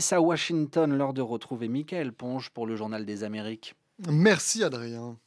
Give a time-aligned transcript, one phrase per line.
[0.00, 3.74] 10 à Washington, l'heure de retrouver Michael Ponge pour le Journal des Amériques.
[4.08, 5.18] Merci Adrien.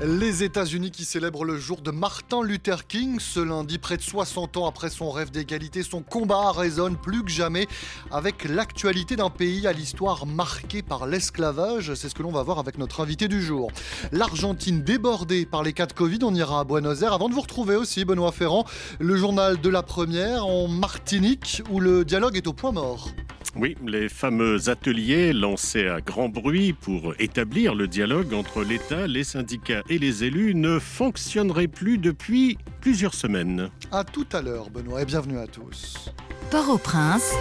[0.00, 3.18] Les États-Unis qui célèbrent le jour de Martin Luther King.
[3.18, 7.30] Ce lundi, près de 60 ans après son rêve d'égalité, son combat résonne plus que
[7.32, 7.66] jamais
[8.12, 11.94] avec l'actualité d'un pays à l'histoire marquée par l'esclavage.
[11.94, 13.72] C'est ce que l'on va voir avec notre invité du jour.
[14.12, 17.12] L'Argentine débordée par les cas de Covid, on ira à Buenos Aires.
[17.12, 18.66] Avant de vous retrouver aussi, Benoît Ferrand,
[19.00, 23.08] le journal de la première en Martinique où le dialogue est au point mort.
[23.56, 29.24] Oui, les fameux ateliers lancés à grand bruit pour établir le dialogue entre l'État, les
[29.24, 33.70] syndicats et les élus ne fonctionneraient plus depuis plusieurs semaines.
[33.90, 36.10] À tout à l'heure, Benoît, et bienvenue à tous.
[36.50, 37.34] Port-au-Prince.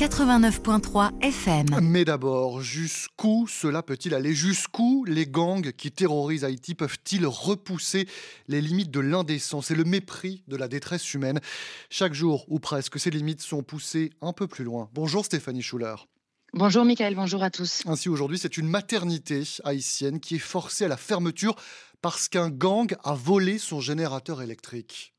[0.00, 1.66] 89.3 FM.
[1.82, 4.32] Mais d'abord, jusqu'où cela peut-il aller?
[4.32, 8.08] Jusqu'où les gangs qui terrorisent Haïti peuvent-ils repousser
[8.48, 9.70] les limites de l'indécence?
[9.70, 11.38] Et le mépris de la détresse humaine
[11.90, 14.88] Chaque jour, ou presque, ces limites sont poussées un peu plus loin.
[14.94, 15.96] Bonjour Stéphanie Schuller.
[16.54, 17.82] Bonjour Michael, bonjour à tous.
[17.84, 21.56] Ainsi aujourd'hui, c'est une maternité haïtienne qui est forcée à la fermeture
[22.00, 25.12] parce qu'un gang a volé son générateur électrique.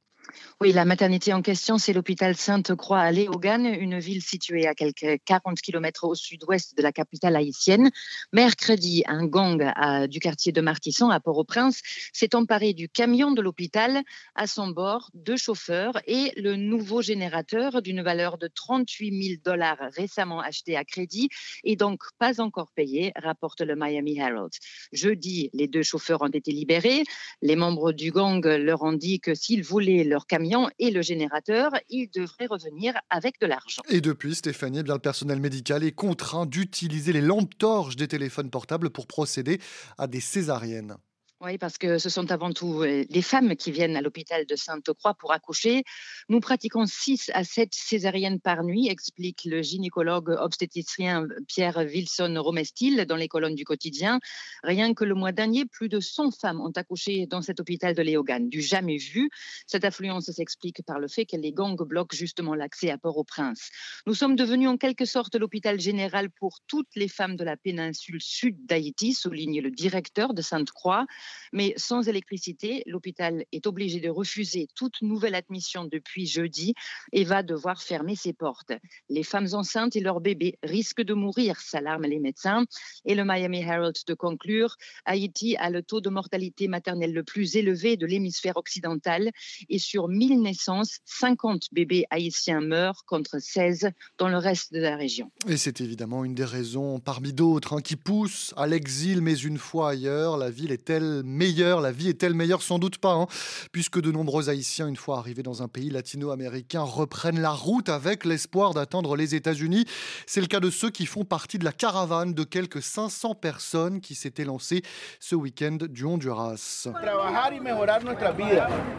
[0.60, 5.20] Oui, la maternité en question, c'est l'hôpital Sainte-Croix à Léogane, une ville située à quelques
[5.26, 7.90] 40 km au sud-ouest de la capitale haïtienne.
[8.32, 9.74] Mercredi, un gang
[10.08, 11.82] du quartier de Martissan à Port-au-Prince
[12.14, 14.02] s'est emparé du camion de l'hôpital.
[14.36, 19.80] À son bord, deux chauffeurs et le nouveau générateur d'une valeur de 38 000 dollars
[19.96, 21.30] récemment acheté à crédit
[21.64, 24.52] et donc pas encore payé, rapporte le Miami Herald.
[24.92, 27.04] Jeudi, les deux chauffeurs ont été libérés.
[27.42, 31.72] Les membres du gang leur ont dit que s'ils voulaient leur camion et le générateur,
[31.90, 33.82] ils devraient revenir avec de l'argent.
[33.90, 38.08] Et depuis, Stéphanie, eh bien, le personnel médical est contraint d'utiliser les lampes torches des
[38.08, 39.60] téléphones portables pour procéder
[39.98, 40.96] à des césariennes.
[41.44, 44.56] Oui, parce que ce sont avant tout euh, les femmes qui viennent à l'hôpital de
[44.56, 45.84] Sainte-Croix pour accoucher.
[46.30, 53.16] Nous pratiquons 6 à 7 césariennes par nuit, explique le gynécologue obstétricien Pierre Wilson-Romestil dans
[53.16, 54.20] les colonnes du quotidien.
[54.62, 58.04] Rien que le mois dernier, plus de 100 femmes ont accouché dans cet hôpital de
[58.04, 59.32] Léogane, du jamais vu.
[59.66, 63.72] Cette affluence s'explique par le fait que les gangs bloquent justement l'accès à Port-au-Prince.
[64.06, 68.22] Nous sommes devenus en quelque sorte l'hôpital général pour toutes les femmes de la péninsule
[68.22, 71.08] sud d'Haïti, souligne le directeur de Sainte-Croix.
[71.54, 76.74] Mais sans électricité, l'hôpital est obligé de refuser toute nouvelle admission depuis jeudi
[77.12, 78.74] et va devoir fermer ses portes.
[79.10, 82.66] Les femmes enceintes et leurs bébés risquent de mourir, s'alarment les médecins.
[83.06, 84.76] Et le Miami Herald de conclure,
[85.06, 89.32] Haïti a le taux de mortalité maternelle le plus élevé de l'hémisphère occidental
[89.70, 94.96] et sur 1000 naissances, 50 bébés haïtiens meurent contre 16 dans le reste de la
[94.96, 95.32] région.
[95.48, 99.58] Et c'est évidemment une des raisons parmi d'autres hein, qui poussent à l'exil, mais une
[99.58, 102.62] fois ailleurs, la ville est-elle meilleure La vie est-elle meilleure?
[102.62, 103.28] Sans doute pas, hein,
[103.72, 108.26] puisque de nombreux Haïtiens, une fois arrivés dans un pays latino-américain, reprennent la route avec
[108.26, 109.86] l'espoir d'atteindre les États-Unis.
[110.26, 114.02] C'est le cas de ceux qui font partie de la caravane de quelques 500 personnes
[114.02, 114.82] qui s'étaient lancées
[115.20, 116.88] ce week-end du Honduras.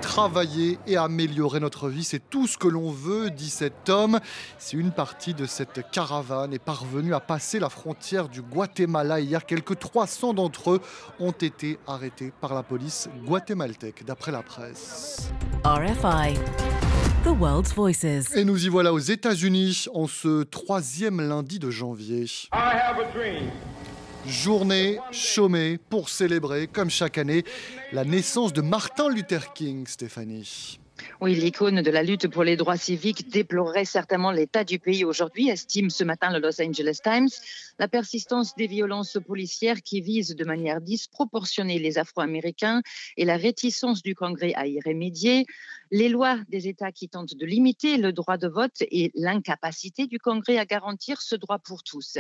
[0.01, 4.21] Travailler et améliorer notre vie, c'est tout ce que l'on veut, dit cet homme.
[4.59, 9.47] Si une partie de cette caravane est parvenue à passer la frontière du Guatemala hier.
[9.47, 10.81] Quelques 300 d'entre eux
[11.21, 15.31] ont été arrêtés par la police guatémaltèque, d'après la presse.
[15.65, 16.39] RFI.
[17.25, 18.35] The World's Voices.
[18.35, 22.27] Et nous y voilà aux États-Unis en ce troisième lundi de janvier.
[24.27, 27.45] Journée chômée pour célébrer, comme chaque année,
[27.93, 30.79] la naissance de Martin Luther King, Stéphanie.
[31.21, 35.49] Oui, l'icône de la lutte pour les droits civiques déplorerait certainement l'état du pays aujourd'hui,
[35.49, 37.29] estime ce matin le Los Angeles Times.
[37.79, 42.83] La persistance des violences policières qui visent de manière disproportionnée les Afro-Américains
[43.17, 45.47] et la réticence du Congrès à y remédier
[45.93, 50.19] les lois des États qui tentent de limiter le droit de vote et l'incapacité du
[50.19, 52.17] Congrès à garantir ce droit pour tous.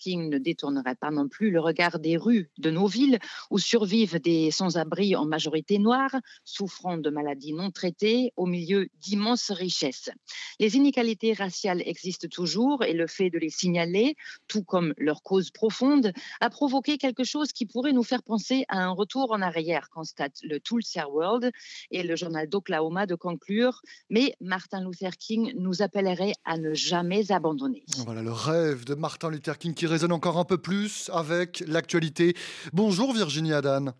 [0.00, 4.20] King ne détournerait pas non plus le regard des rues de nos villes où survivent
[4.20, 6.10] des sans-abri en majorité noire,
[6.44, 10.10] souffrant de maladies non traitées au milieu d'immenses richesses.
[10.58, 14.16] Les inégalités raciales existent toujours et le fait de les signaler,
[14.48, 18.78] tout comme leur cause profonde, a provoqué quelque chose qui pourrait nous faire penser à
[18.78, 21.52] un retour en arrière, constate le Tulsa World
[21.92, 27.84] et le journal d'Oklahoma conclure, mais Martin Luther King nous appellerait à ne jamais abandonner.
[28.04, 32.34] Voilà le rêve de Martin Luther King qui résonne encore un peu plus avec l'actualité.
[32.72, 33.92] Bonjour Virginie Adan.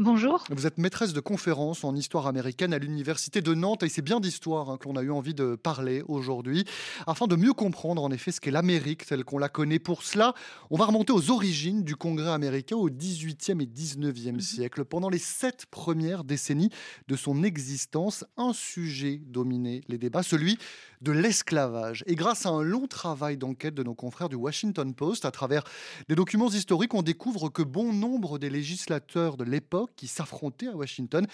[0.00, 0.44] Bonjour.
[0.50, 4.20] Vous êtes maîtresse de conférence en histoire américaine à l'Université de Nantes et c'est bien
[4.20, 6.64] d'histoire hein, qu'on a eu envie de parler aujourd'hui
[7.06, 9.78] afin de mieux comprendre en effet ce qu'est l'Amérique telle qu'on la connaît.
[9.78, 10.34] Pour cela,
[10.70, 14.40] on va remonter aux origines du Congrès américain au 18e et 19e mhm.
[14.40, 14.84] siècle.
[14.84, 16.70] Pendant les sept premières décennies
[17.08, 20.58] de son existence, un sujet dominait les débats, celui
[21.00, 22.02] de l'esclavage.
[22.06, 25.62] Et grâce à un long travail d'enquête de nos confrères du Washington Post, à travers
[26.08, 30.76] des documents historiques, on découvre que bon nombre des législateurs de l'époque qui s'affrontaient à
[30.76, 31.26] Washington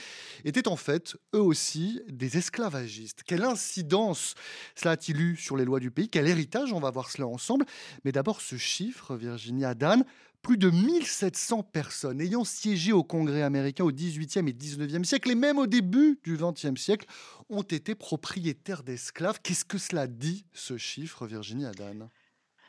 [0.45, 3.23] étaient en fait, eux aussi, des esclavagistes.
[3.25, 4.35] Quelle incidence
[4.75, 6.09] cela a-t-il eu sur les lois du pays?
[6.09, 7.65] Quel héritage On va voir cela ensemble?
[8.05, 10.03] Mais d'abord, ce chiffre, Virginie Adan,
[10.43, 15.35] plus de 1700 personnes ayant siégé au Congrès américain au 18e et 19e siècle et
[15.35, 17.07] même au début du 20e siècle
[17.49, 19.41] ont été propriétaires d'esclaves.
[19.43, 22.11] Qu'est-ce que cela dit, ce chiffre, Virginie Adan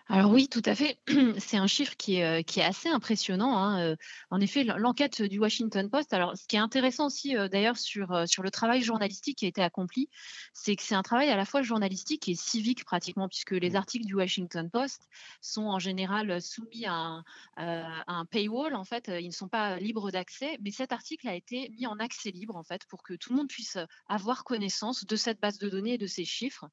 [0.07, 1.00] alors oui, tout à fait.
[1.40, 3.57] C'est un chiffre qui est, euh, qui est assez impressionnant.
[3.57, 3.96] hein, euh.
[4.30, 8.28] En effet, l'enquête du Washington Post, alors ce qui est intéressant aussi euh, d'ailleurs sur,
[8.28, 10.07] sur le travail journalistique qui a été accompli,
[10.54, 13.75] c'est que c'est un travail à la fois journalistique et civique pratiquement, puisque les mmh.
[13.78, 15.10] articles du Washington Post
[15.42, 17.24] sont en général soumis à
[17.58, 18.75] un, paywall.
[18.75, 21.98] En fait, ils ne sont pas libres d'accès, mais cet article a été mis en
[21.98, 23.78] accès libre en fait pour que tout le monde puisse
[24.08, 26.66] avoir connaissance de cette base de données et de ces chiffres.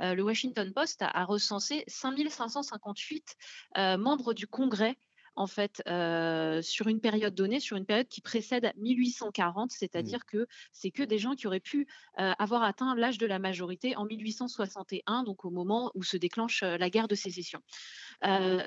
[0.00, 3.36] le Washington Post a, a recensé 5500 58
[3.76, 4.96] euh, membres du Congrès
[5.36, 9.74] en fait, euh, sur une période donnée, sur une période qui précède 1840, mmh.
[9.76, 11.86] c'est-à-dire que c'est que des gens qui auraient pu
[12.18, 16.62] euh, avoir atteint l'âge de la majorité en 1861, donc au moment où se déclenche
[16.62, 17.60] la guerre de sécession.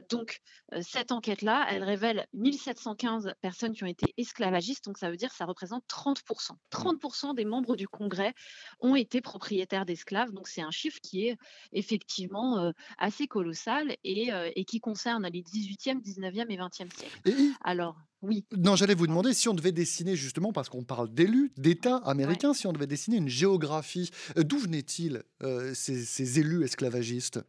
[0.10, 0.42] donc,
[0.82, 5.36] cette enquête-là, elle révèle 1715 personnes qui ont été esclavagistes, donc ça veut dire que
[5.36, 6.52] ça représente 30%.
[6.72, 7.36] 30% mmh.
[7.36, 8.34] des membres du Congrès
[8.80, 11.38] ont été propriétaires d'esclaves, donc c'est un chiffre qui est
[11.72, 17.20] effectivement assez colossal et, et, qui concerne les 18e, 19e et 20e siècle.
[17.64, 18.46] Alors, oui.
[18.58, 22.54] Non, j'allais vous demander si on devait dessiner justement, parce qu'on parle d'élus, d'États américains,
[22.54, 25.24] si on devait dessiner une géographie, d'où venaient-ils
[25.74, 27.40] ces élus esclavagistes?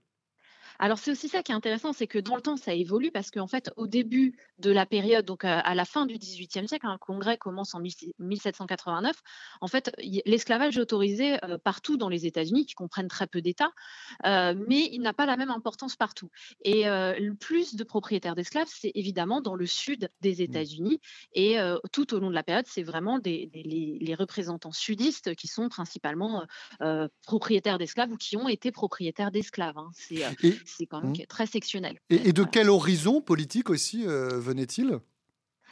[0.78, 3.31] Alors c'est aussi ça qui est intéressant, c'est que dans le temps, ça évolue parce
[3.31, 6.93] qu'en fait, au début de la période, donc à la fin du XVIIIe siècle, un
[6.93, 9.17] hein, congrès commence en 1789,
[9.61, 9.94] en fait,
[10.25, 13.73] l'esclavage est autorisé partout dans les États-Unis, qui comprennent très peu d'États,
[14.25, 16.31] mais il n'a pas la même importance partout.
[16.62, 20.40] Et le plus de propriétaires d'esclaves, c'est évidemment dans le sud des mmh.
[20.40, 21.00] États-Unis,
[21.34, 21.56] et
[21.93, 26.46] tout au long de la période, c'est vraiment des, les, représentants sudistes qui sont principalement
[27.26, 29.76] propriétaires d'esclaves ou qui ont été propriétaires d'esclaves.
[29.76, 29.90] Hein.
[29.93, 30.25] C'est
[30.67, 31.27] c'est quand même mmh.
[31.29, 31.99] très sectionnel.
[32.11, 35.01] Et, de quel horizon politique aussi euh, venait-il?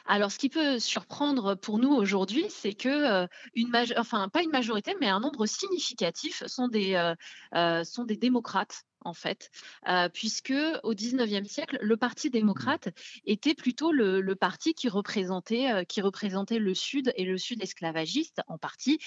[0.07, 4.51] Alors, ce qui peut surprendre pour nous aujourd'hui, c'est que euh, une enfin pas une
[4.51, 7.15] majorité, mais un nombre significatif sont des,
[7.55, 9.51] euh, sont des démocrates en fait,
[9.89, 12.33] euh, puisque au 19e siècle, le Parti mmh.
[12.33, 12.89] démocrate
[13.27, 18.41] était plutôt le, parti qui représentait, euh, qui représentait le Sud et le Sud esclavagiste
[18.49, 18.99] en partie,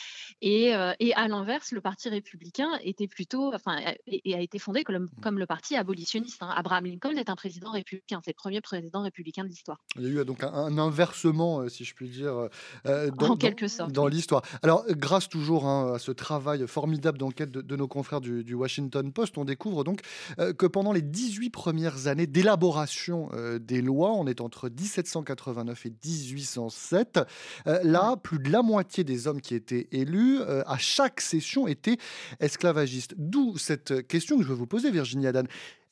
[0.41, 4.83] et, euh, et à l'inverse, le Parti républicain était plutôt, enfin, et, a été fondé
[4.83, 5.21] comme, mmh.
[5.21, 6.41] comme le parti abolitionniste.
[6.43, 6.53] Hein.
[6.55, 9.79] Abraham Lincoln est un président républicain, c'est le premier président républicain de l'histoire.
[9.95, 12.49] Il y a eu donc un, inversement, si je puis dire,
[12.85, 14.43] dans, en quelque sorte, dans l'histoire.
[14.61, 19.11] Alors, grâce toujours hein, à ce travail formidable d'enquête de, nos confrères du, du Washington
[19.11, 20.01] Post, on découvre donc
[20.39, 25.85] euh, que pendant les 18 premières années d'élaboration euh, des lois, on est entre 1789
[25.85, 27.19] et 1807,
[27.67, 31.97] euh, là, plus de la moitié des hommes qui étaient élus à chaque session étaient
[32.39, 33.13] esclavagistes.
[33.17, 35.43] D'où cette question que je veux vous poser, Virginie Adan.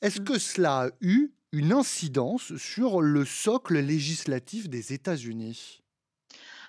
[0.02, 5.82] Est-ce que cela a eu une incidence sur le socle législatif des États-Unis?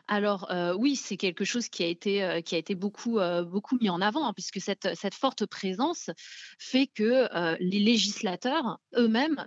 [0.07, 4.01] Alors oui, c'est quelque chose qui a été, qui a été beaucoup, beaucoup mis en
[4.01, 6.09] avant, hein, puisque cette forte présence
[6.59, 7.27] fait que
[7.59, 9.45] les législateurs eux-mêmes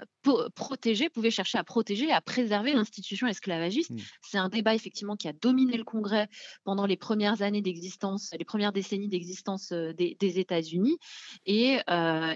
[0.54, 3.90] protéger, pouvaient chercher à protéger, à préserver l'institution esclavagiste.
[3.90, 3.98] Mmh.
[4.22, 6.28] C'est un débat effectivement qui a dominé le Congrès
[6.64, 10.98] pendant les premières années d'existence, les premières décennies d'existence des, États-Unis,
[11.46, 11.78] et,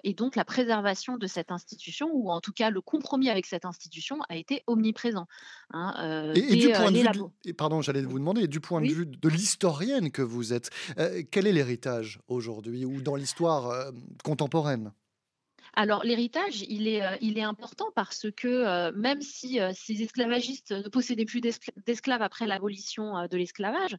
[0.02, 3.64] et, donc la préservation de cette institution, ou en tout cas le compromis avec cette
[3.64, 5.26] institution, a été omniprésent.
[5.70, 9.28] Hein, et, du point de vue, pardon, j'allais vous demander, du point de vue de
[9.28, 10.70] l'historienne que vous êtes,
[11.30, 13.92] quel est l'héritage aujourd'hui ou dans l'histoire
[14.22, 14.92] contemporaine?
[15.76, 20.02] Alors l'héritage, il est, euh, il est important parce que euh, même si euh, ces
[20.02, 23.96] esclavagistes ne possédaient plus d'esclaves après l'abolition de l'esclavage,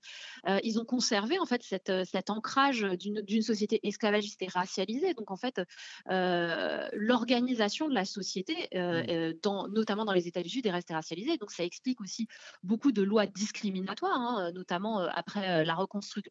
[0.63, 5.13] ils ont conservé en fait cet ancrage d'une société esclavagiste et racialisée.
[5.13, 5.61] Donc en fait,
[6.05, 9.33] l'organisation de la société, mmh.
[9.41, 11.37] dans, notamment dans les États du Sud, est restée racialisée.
[11.37, 12.27] Donc ça explique aussi
[12.63, 15.75] beaucoup de lois discriminatoires, hein, notamment après la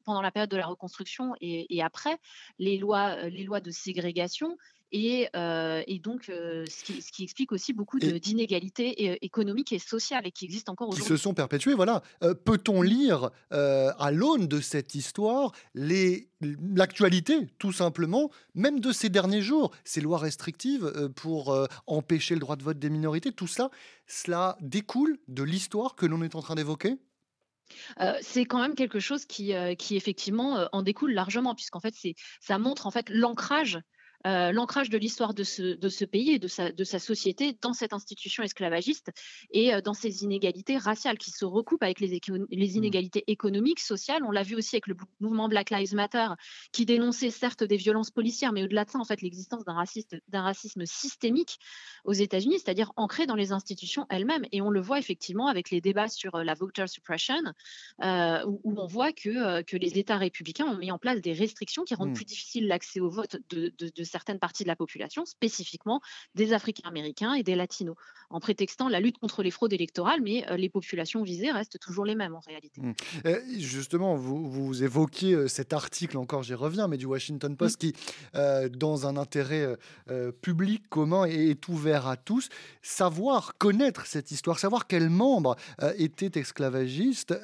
[0.04, 2.18] pendant la période de la reconstruction et, et après
[2.58, 4.56] les lois, les lois de ségrégation
[4.92, 10.30] et, et donc ce qui, ce, qui, explique aussi beaucoup d'inégalités économiques et sociales et
[10.30, 11.04] qui existent encore aujourd'hui.
[11.04, 12.02] Qui se sont perpétuées, voilà.
[12.44, 19.70] Peut-on lire à l'aune de cette histoire l'actualité, tout simplement, même de ces derniers jours,
[19.84, 23.70] ces lois restrictives pour empêcher le droit de vote des minorités, tout ça,
[24.06, 26.98] cela découle de l'histoire que l'on est en train d'évoquer?
[28.20, 31.94] C'est quand même quelque chose qui, qui effectivement en découle largement, puisqu'en fait,
[32.40, 33.78] ça montre en fait l'ancrage
[34.24, 37.72] l'ancrage de l'histoire de ce, de ce pays et de sa, de sa société dans
[37.72, 39.10] cette institution esclavagiste
[39.50, 42.76] et dans ces inégalités raciales qui se recoupent avec les, les mmh.
[42.76, 44.22] inégalités économiques, sociales.
[44.26, 46.28] On l'a vu aussi avec le mouvement Black Lives Matter
[46.72, 50.86] qui dénonçait certes des violences policières, mais au-delà de ça, en fait, l'existence d'un racisme
[50.86, 51.58] systémique
[52.04, 54.44] aux États-Unis, c'est-à-dire ancré dans les institutions elles-mêmes.
[54.52, 57.36] Et on le voit effectivement avec les débats sur la voter suppression,
[58.02, 61.94] où, on voit que, que les États républicains ont mis en place des restrictions qui
[61.94, 62.14] rendent mmh.
[62.14, 66.00] plus difficile l'accès au vote de, de, certaines parties de la population, spécifiquement
[66.36, 67.96] des Africains américains et des Latinos,
[68.30, 72.14] en prétextant la lutte contre les fraudes électorales, mais les populations visées restent toujours les
[72.14, 72.80] mêmes en réalité.
[72.80, 72.92] Mmh.
[73.58, 77.56] justement, vous, vous évoquiez cet article, encore j'y reviens, mais du Washington mmh.
[77.56, 77.92] Post, qui,
[78.70, 79.76] dans un intérêt
[80.42, 82.48] public commun, est ouvert à tous.
[82.82, 85.56] Savoir connaître cette histoire, savoir quels membres
[85.98, 87.34] étaient esclavagistes,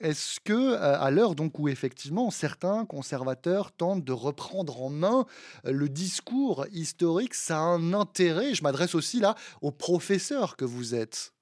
[0.00, 5.24] est-ce que, à l'heure donc où effectivement certains conservateurs tentent de reprendre en main
[5.64, 10.94] le discours historique, ça a un intérêt Je m'adresse aussi là aux professeurs que vous
[10.94, 11.33] êtes.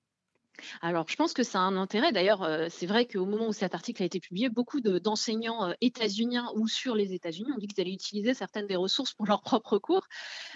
[0.80, 2.12] Alors, je pense que ça a un intérêt.
[2.12, 5.72] D'ailleurs, euh, c'est vrai qu'au moment où cet article a été publié, beaucoup d'enseignants euh,
[5.80, 9.42] états-uniens ou sur les États-Unis ont dit qu'ils allaient utiliser certaines des ressources pour leur
[9.42, 10.06] propre cours.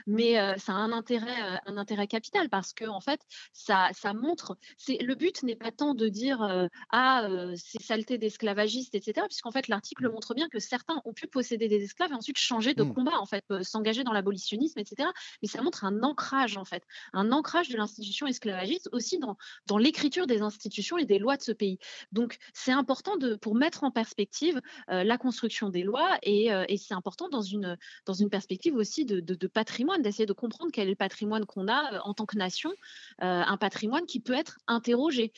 [0.06, 3.20] Mais euh, ça a un intérêt, un intérêt capital parce que, en fait,
[3.52, 4.56] ça, ça montre.
[4.88, 9.26] Le but n'est pas tant de dire ah c'est saleté d'esclavagistes, etc.
[9.26, 12.74] Puisqu'en fait, l'article montre bien que certains ont pu posséder des esclaves et ensuite changer
[12.74, 12.94] de mmh.
[12.94, 15.08] combat, en fait, s'engager dans l'abolitionnisme, etc.
[15.42, 19.36] Mais ça montre un ancrage, en fait, un ancrage de l'institution esclavagiste aussi dans,
[19.66, 21.78] dans l'écriture des institutions et des lois de ce pays.
[22.10, 26.64] Donc, c'est important de, pour mettre en perspective euh, la construction des lois et, euh,
[26.68, 30.72] et c'est important dans une, dans une perspective aussi de, de, patrimoine, d'essayer de comprendre
[30.72, 32.72] quel est le patrimoine qu'on a euh, en tant que nation,
[33.18, 35.32] un patrimoine qui peut être interrogé.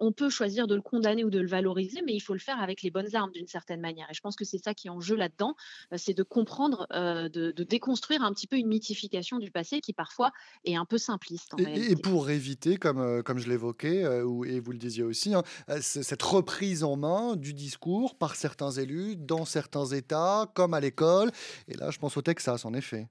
[0.00, 2.60] on peut choisir de le condamner ou de le valoriser, mais il faut le faire
[2.60, 4.06] avec les bonnes armes d'une certaine manière.
[4.10, 5.54] Et je pense que c'est ça qui est en jeu là-dedans,
[5.96, 10.32] c'est de comprendre, de, de, déconstruire un petit peu une mythification du passé qui parfois
[10.64, 11.52] est un peu simpliste.
[11.58, 15.42] et, et, pour éviter, comme, comme je l'évoquais, euh, et vous le disiez aussi, hein,
[15.68, 20.80] euh, cette reprise en main du discours par certains élus dans certains États, comme à
[20.80, 21.30] l'école.
[21.68, 23.08] Et là, je pense au Texas, en effet.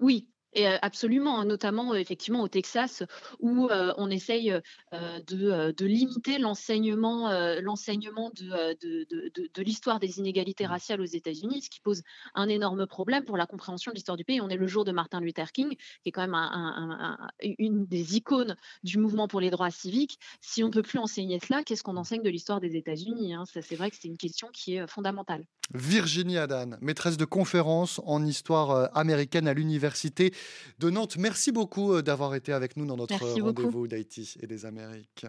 [0.00, 3.02] Oui, et absolument, notamment effectivement au Texas
[3.38, 4.52] où on essaye
[4.92, 7.30] de, de, limiter l'enseignement,
[7.60, 10.70] l'enseignement de, de, de l'histoire des inégalités mmh.
[10.70, 12.02] raciales aux États-Unis, ce qui pose
[12.34, 14.40] un énorme problème pour la compréhension de l'histoire du pays.
[14.40, 17.18] On est le jour de Martin Luther King, qui est quand même un,
[17.58, 20.18] une des icônes du mouvement pour les droits civiques.
[20.40, 23.44] Si on ne peut plus enseigner cela, qu'est-ce qu'on enseigne de l'histoire des États-Unis hein?
[23.46, 25.44] C'est vrai que c'est une question qui est fondamentale.
[25.72, 30.32] Virginie Adan, maîtresse de conférence en histoire américaine à l'université
[30.80, 31.16] de Nantes.
[31.18, 35.26] Merci beaucoup euh, d'avoir été avec nous dans notre rendez-vous d'Haïti et des Amériques.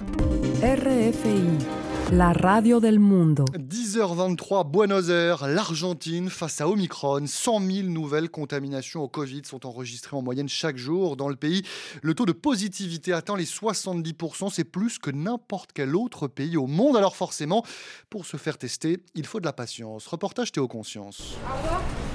[0.63, 3.43] RFI, la radio del mundo.
[3.55, 7.25] 10h23, Buenos Aires, l'Argentine face à Omicron.
[7.25, 11.63] 100 000 nouvelles contaminations au Covid sont enregistrées en moyenne chaque jour dans le pays.
[12.01, 16.67] Le taux de positivité atteint les 70%, c'est plus que n'importe quel autre pays au
[16.67, 16.95] monde.
[16.95, 17.65] Alors forcément,
[18.09, 20.07] pour se faire tester, il faut de la patience.
[20.07, 21.35] Reportage Théo Conscience.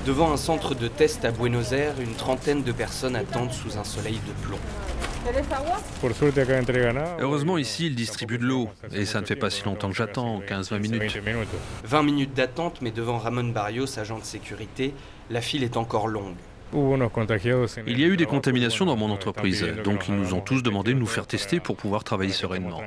[0.07, 3.83] Devant un centre de test à Buenos Aires, une trentaine de personnes attendent sous un
[3.83, 4.59] soleil de plomb.
[7.19, 8.69] Heureusement, ici, ils distribuent de l'eau.
[8.95, 11.19] Et ça ne fait pas si longtemps que j'attends, 15-20 minutes.
[11.83, 14.95] 20 minutes d'attente, mais devant Ramon Barrios, agent de sécurité,
[15.29, 16.37] la file est encore longue.
[16.73, 20.95] Il y a eu des contaminations dans mon entreprise, donc ils nous ont tous demandé
[20.95, 22.81] de nous faire tester pour pouvoir travailler sereinement.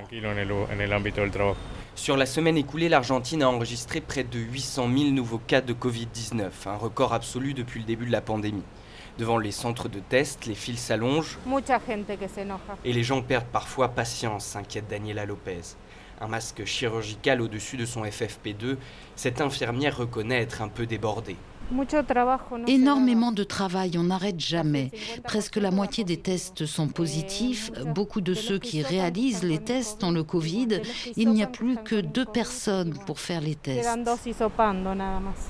[1.96, 6.50] Sur la semaine écoulée, l'Argentine a enregistré près de 800 000 nouveaux cas de Covid-19,
[6.68, 8.64] un record absolu depuis le début de la pandémie.
[9.18, 11.38] Devant les centres de test, les files s'allongent
[12.86, 15.76] et les gens perdent parfois patience, s'inquiète Daniela Lopez.
[16.22, 18.78] Un masque chirurgical au-dessus de son FFP2,
[19.16, 21.38] cette infirmière reconnaît être un peu débordée.
[22.68, 24.92] Énormément de travail, on n'arrête jamais.
[25.24, 27.72] Presque la moitié des tests sont positifs.
[27.94, 30.82] Beaucoup de ceux qui réalisent les tests ont le Covid.
[31.16, 34.00] Il n'y a plus que deux personnes pour faire les tests.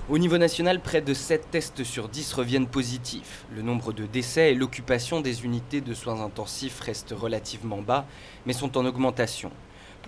[0.09, 3.45] Au niveau national, près de 7 tests sur 10 reviennent positifs.
[3.55, 8.05] Le nombre de décès et l'occupation des unités de soins intensifs restent relativement bas,
[8.45, 9.51] mais sont en augmentation.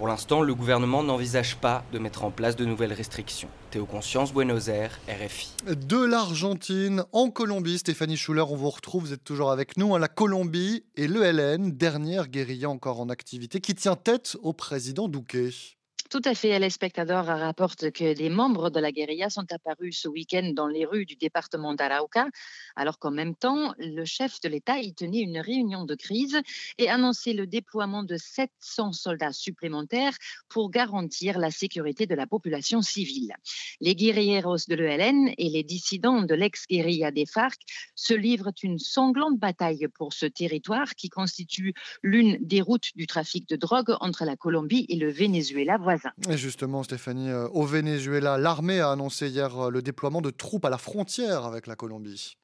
[0.02, 3.50] Pour l'instant, le gouvernement n'envisage pas de mettre en place de nouvelles restrictions.
[3.70, 5.54] Théo Conscience, Buenos Aires, RFI.
[5.68, 9.96] De l'Argentine en Colombie, Stéphanie Schuller, on vous retrouve, vous êtes toujours avec nous.
[10.00, 15.78] La Colombie et l'ELN, dernière guérilla encore en activité, qui tient tête au président Duque.
[16.12, 16.50] Tout à fait.
[16.50, 20.84] El Espectador rapporte que des membres de la guérilla sont apparus ce week-end dans les
[20.84, 22.28] rues du département d'Arauca,
[22.76, 26.42] alors qu'en même temps, le chef de l'État y tenait une réunion de crise
[26.78, 30.18] et annonçait le déploiement de 700 soldats supplémentaires
[30.50, 33.34] pour garantir la sécurité de la population civile.
[33.80, 37.62] Les guerrilleros de l'ELN et les dissidents de l'ex-guérilla des FARC
[37.96, 43.48] se livrent une sanglante bataille pour ce territoire qui constitue l'une des routes du trafic
[43.48, 46.01] de drogue entre la Colombie et le Venezuela voisin.
[46.30, 50.66] Et justement, Stéphanie, euh, au Venezuela, l'armée a annoncé hier euh, le déploiement de troupes
[50.66, 52.38] à la frontière avec la Colombie.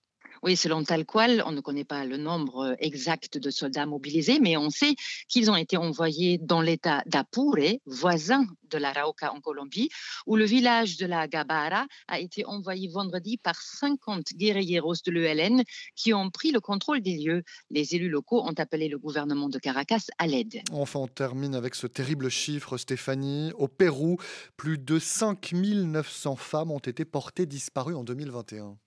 [0.43, 4.57] Oui, selon Talqual, on ne connaît pas le nombre euh, exact de soldats mobilisés, mais
[4.57, 4.95] on sait
[5.27, 9.89] qu'ils ont été envoyés dans l'état d'Apure, voisin de la Rauca en Colombie,
[10.25, 15.63] où le village de la Gabara a été envoyé vendredi par 50 guerrilleros de l'ELN
[15.95, 17.43] qui ont pris le contrôle des lieux.
[17.69, 20.61] Les élus locaux ont appelé le gouvernement de Caracas à l'aide.
[20.71, 23.51] Enfin, on termine avec ce terrible chiffre, Stéphanie.
[23.57, 24.17] Au Pérou,
[24.57, 28.77] plus de 5900 femmes ont été portées disparues en 2021.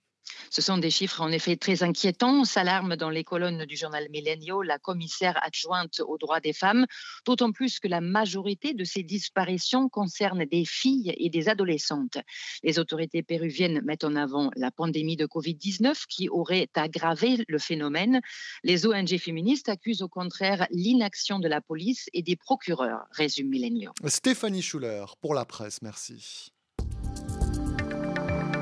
[0.49, 4.61] Ce sont des chiffres en effet très inquiétants, s'alarme dans les colonnes du journal Millenio
[4.61, 6.85] la commissaire adjointe aux droits des femmes,
[7.25, 12.17] d'autant plus que la majorité de ces disparitions concernent des filles et des adolescentes.
[12.63, 18.21] Les autorités péruviennes mettent en avant la pandémie de Covid-19 qui aurait aggravé le phénomène.
[18.63, 23.91] Les ONG féministes accusent au contraire l'inaction de la police et des procureurs, résume Millenio.
[24.05, 26.51] Stéphanie Schuller pour la presse, merci.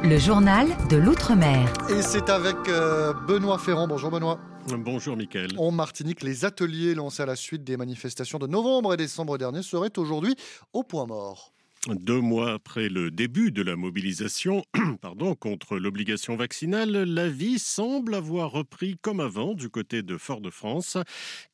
[0.04, 1.72] Le journal de l'Outre-mer.
[1.90, 3.86] Et c'est avec euh, Benoît Ferrand.
[3.86, 4.40] Bonjour Benoît.
[4.78, 5.50] Bonjour Mickaël.
[5.58, 9.62] En Martinique, les ateliers lancés à la suite des manifestations de novembre et décembre dernier
[9.62, 10.36] seraient aujourd'hui
[10.72, 11.54] au point mort.
[11.96, 14.64] Deux mois après le début de la mobilisation
[15.02, 20.98] pardon, contre l'obligation vaccinale, la vie semble avoir repris comme avant du côté de Fort-de-France.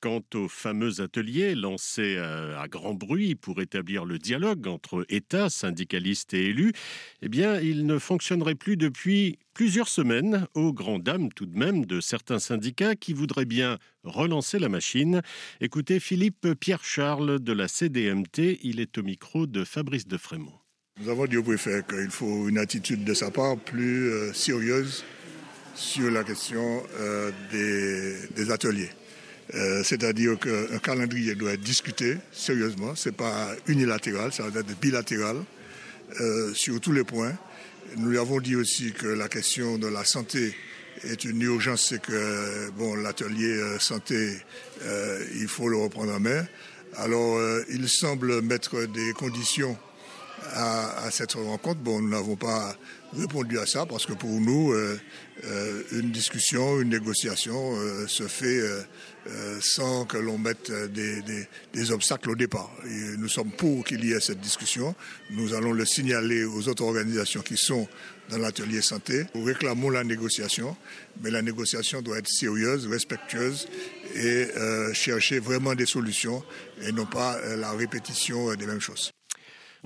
[0.02, 6.34] Quant aux fameux ateliers lancés à, grand bruit pour établir le dialogue entre État, syndicalistes
[6.34, 6.74] et élus,
[7.22, 11.86] eh bien, ils ne fonctionneraient plus depuis plusieurs semaines, aux grandes dames tout de même
[11.86, 15.22] de certains syndicats qui voudraient bien relancer la machine.
[15.62, 20.60] Écoutez Philippe Pierre-Charles de la CDMT, il est au micro de Fabrice de Frémont.
[21.02, 25.06] Nous avons dit au préfet qu'il faut une attitude de sa part plus euh, sérieuse
[25.74, 27.32] sur la question euh,
[28.36, 28.90] des, ateliers.
[29.54, 34.80] Euh, c'est-à-dire qu'un calendrier doit être discuté sérieusement, ce n'est pas unilatéral, ça doit être
[34.80, 35.38] bilatéral
[36.54, 37.36] sur tous les points.
[37.98, 40.54] Nous lui avons dit aussi que la question de la santé
[41.04, 44.38] est une urgence, c'est que bon, l'atelier euh, santé,
[44.84, 46.46] euh, il faut le reprendre en main.
[46.98, 49.78] Alors, euh, il semble mettre des conditions
[50.54, 51.80] à, cette rencontre.
[51.82, 52.76] Bon, nous n'avons pas
[53.18, 54.74] répondu à ça parce que pour nous,
[55.92, 57.76] une discussion, une négociation
[58.08, 58.62] se fait
[59.62, 61.22] sans que l'on mette des,
[61.74, 62.72] des, obstacles au départ.
[63.18, 64.96] nous sommes pour qu'il y ait cette discussion.
[65.32, 67.88] Nous allons le signaler aux autres organisations qui sont
[68.30, 69.26] dans l'atelier santé.
[69.36, 70.76] Nous réclamons la négociation,
[71.22, 73.68] mais la négociation doit être sérieuse, respectueuse
[74.16, 76.44] et euh, chercher vraiment des solutions
[76.82, 79.15] et non pas euh, la répétition euh, des mêmes choses.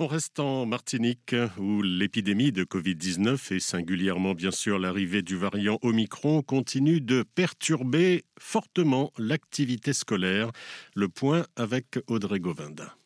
[0.02, 5.78] On reste en Martinique où l'épidémie de Covid-19 et singulièrement bien sûr l'arrivée du variant
[5.82, 10.52] Omicron continue de perturber fortement l'activité scolaire.
[10.94, 12.96] Le point avec Audrey Govinda.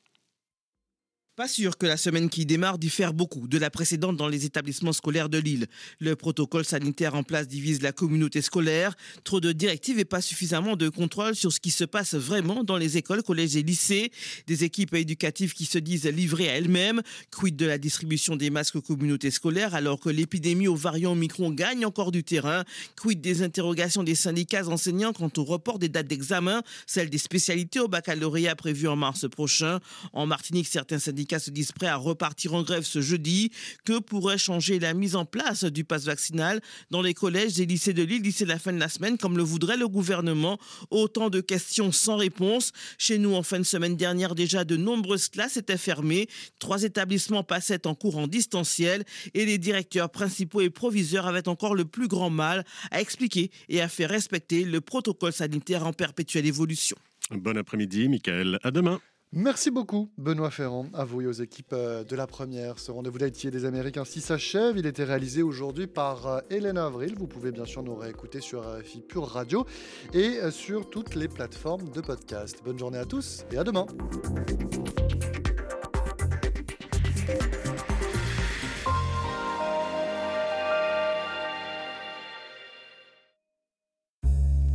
[1.37, 4.93] Pas sûr que la semaine qui démarre diffère beaucoup de la précédente dans les établissements
[4.93, 5.67] scolaires de Lille.
[5.99, 8.95] Le protocole sanitaire en place divise la communauté scolaire.
[9.25, 12.77] Trop de directives et pas suffisamment de contrôle sur ce qui se passe vraiment dans
[12.77, 14.13] les écoles, collèges et lycées.
[14.47, 17.03] Des équipes éducatives qui se disent livrées à elles-mêmes.
[17.33, 21.51] Quid de la distribution des masques aux communautés scolaires alors que l'épidémie au variant Omicron
[21.51, 22.63] gagne encore du terrain?
[22.95, 27.81] Quid des interrogations des syndicats enseignants quant au report des dates d'examen, celles des spécialités
[27.81, 29.81] au baccalauréat prévues en mars prochain?
[30.13, 33.51] En Martinique, certains syndicats se disent prêts à repartir en grève ce jeudi.
[33.85, 36.61] Que pourrait changer la mise en place du pass vaccinal
[36.91, 39.43] dans les collèges et lycées de Lille d'ici la fin de la semaine, comme le
[39.43, 40.59] voudrait le gouvernement?
[40.91, 42.73] Autant de questions sans réponse.
[42.99, 46.29] Chez nous, en fin de semaine dernière, déjà de nombreuses classes étaient fermées.
[46.59, 51.75] Trois établissements passaient en cours en distanciel et les directeurs principaux et proviseurs avaient encore
[51.75, 56.47] le plus grand mal à expliquer et à faire respecter le protocole sanitaire en perpétuelle
[56.47, 56.97] évolution.
[57.31, 58.59] Bon après-midi, Michael.
[58.63, 59.01] À demain.
[59.37, 62.79] Merci beaucoup, Benoît Ferrand, à vous et aux équipes euh, de la première.
[62.79, 64.79] Ce rendez-vous d'Haïti et des Américains ainsi s'achève.
[64.79, 67.17] Il était réalisé aujourd'hui par euh, Hélène Avril.
[67.19, 69.67] Vous pouvez bien sûr nous réécouter sur RFI Pure Radio
[70.13, 72.61] et euh, sur toutes les plateformes de podcast.
[72.65, 73.87] Bonne journée à tous et à demain.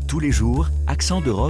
[0.10, 1.48] Tous les jours, Accent d'Europe